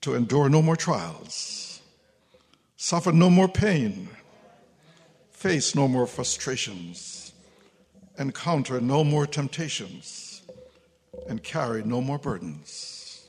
to 0.00 0.14
endure 0.14 0.48
no 0.48 0.62
more 0.62 0.76
trials, 0.76 1.80
suffer 2.76 3.12
no 3.12 3.28
more 3.28 3.48
pain, 3.48 4.08
face 5.30 5.74
no 5.74 5.86
more 5.88 6.06
frustrations, 6.06 7.32
encounter 8.18 8.80
no 8.80 9.04
more 9.04 9.26
temptations, 9.26 10.42
and 11.28 11.42
carry 11.42 11.82
no 11.84 12.00
more 12.00 12.18
burdens. 12.18 13.28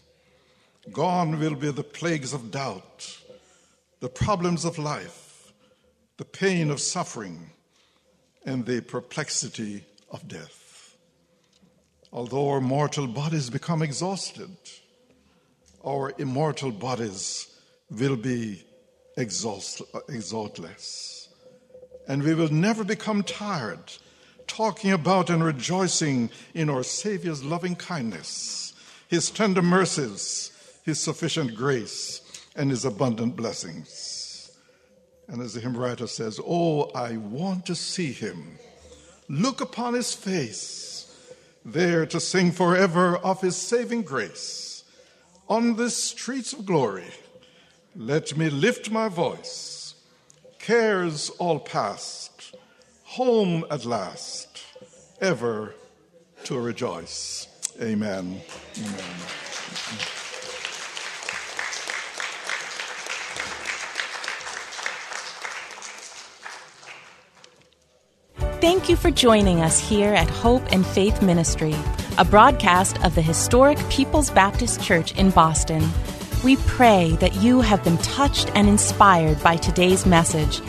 Gone 0.91 1.39
will 1.39 1.55
be 1.55 1.71
the 1.71 1.83
plagues 1.83 2.33
of 2.33 2.51
doubt, 2.51 3.19
the 3.99 4.09
problems 4.09 4.65
of 4.65 4.77
life, 4.77 5.53
the 6.17 6.25
pain 6.25 6.69
of 6.71 6.79
suffering, 6.79 7.49
and 8.45 8.65
the 8.65 8.81
perplexity 8.81 9.83
of 10.09 10.27
death. 10.27 10.62
Although 12.13 12.49
our 12.49 12.61
mortal 12.61 13.07
bodies 13.07 13.49
become 13.49 13.81
exhausted, 13.81 14.55
our 15.83 16.13
immortal 16.19 16.69
bodies 16.71 17.47
will 17.89 18.15
be 18.15 18.63
exhaust, 19.17 19.81
exhaustless. 20.07 21.29
And 22.07 22.21
we 22.21 22.35
will 22.35 22.53
never 22.53 22.83
become 22.83 23.23
tired 23.23 23.93
talking 24.45 24.91
about 24.91 25.31
and 25.31 25.43
rejoicing 25.43 26.29
in 26.53 26.69
our 26.69 26.83
Savior's 26.83 27.43
loving 27.43 27.75
kindness, 27.75 28.73
His 29.07 29.31
tender 29.31 29.63
mercies, 29.63 30.51
His 30.83 30.99
sufficient 30.99 31.55
grace, 31.55 32.21
and 32.55 32.69
His 32.69 32.85
abundant 32.85 33.35
blessings. 33.35 34.51
And 35.27 35.41
as 35.41 35.55
the 35.55 35.61
hymn 35.61 35.75
writer 35.75 36.05
says, 36.05 36.39
Oh, 36.45 36.91
I 36.93 37.17
want 37.17 37.65
to 37.65 37.75
see 37.75 38.11
Him, 38.11 38.59
look 39.27 39.61
upon 39.61 39.95
His 39.95 40.13
face, 40.13 40.92
there 41.65 42.05
to 42.05 42.19
sing 42.19 42.51
forever 42.51 43.17
of 43.17 43.41
His 43.41 43.55
saving 43.55 44.03
grace. 44.03 44.83
On 45.49 45.75
the 45.75 45.89
streets 45.89 46.53
of 46.53 46.65
glory, 46.65 47.11
let 47.95 48.37
me 48.37 48.49
lift 48.49 48.89
my 48.89 49.07
voice, 49.07 49.95
cares 50.59 51.29
all 51.31 51.59
past, 51.59 52.55
home 53.03 53.65
at 53.69 53.85
last, 53.85 54.63
ever 55.21 55.75
to 56.45 56.59
rejoice. 56.59 57.47
Amen. 57.81 58.41
Amen. 58.77 60.22
Thank 68.83 68.99
you 68.99 69.11
for 69.11 69.11
joining 69.11 69.61
us 69.61 69.79
here 69.79 70.13
at 70.13 70.29
Hope 70.29 70.73
and 70.73 70.85
Faith 70.85 71.21
Ministry, 71.21 71.73
a 72.17 72.25
broadcast 72.25 73.01
of 73.05 73.15
the 73.15 73.21
historic 73.21 73.77
People's 73.89 74.29
Baptist 74.29 74.83
Church 74.83 75.17
in 75.17 75.29
Boston. 75.29 75.89
We 76.43 76.57
pray 76.57 77.15
that 77.21 77.33
you 77.35 77.61
have 77.61 77.81
been 77.85 77.97
touched 77.99 78.51
and 78.55 78.67
inspired 78.67 79.41
by 79.41 79.55
today's 79.55 80.05
message. 80.05 80.59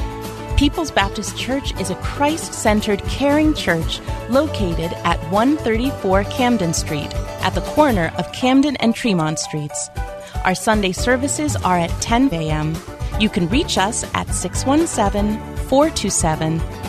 People's 0.56 0.92
Baptist 0.92 1.36
Church 1.36 1.76
is 1.80 1.90
a 1.90 1.96
Christ 1.96 2.54
centered, 2.54 3.02
caring 3.06 3.52
church 3.52 3.98
located 4.30 4.92
at 5.02 5.18
134 5.32 6.22
Camden 6.22 6.72
Street, 6.72 7.12
at 7.42 7.56
the 7.56 7.62
corner 7.62 8.12
of 8.16 8.30
Camden 8.30 8.76
and 8.76 8.94
Tremont 8.94 9.40
Streets. 9.40 9.90
Our 10.44 10.54
Sunday 10.54 10.92
services 10.92 11.56
are 11.56 11.80
at 11.80 11.90
10 12.00 12.32
a.m. 12.32 12.76
You 13.18 13.28
can 13.28 13.48
reach 13.48 13.76
us 13.76 14.04
at 14.14 14.32
617 14.32 15.40
427 15.66 16.60